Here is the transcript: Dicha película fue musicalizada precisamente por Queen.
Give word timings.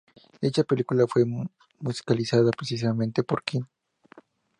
Dicha 0.41 0.63
película 0.63 1.05
fue 1.07 1.23
musicalizada 1.79 2.49
precisamente 2.49 3.21
por 3.21 3.43
Queen. 3.43 3.67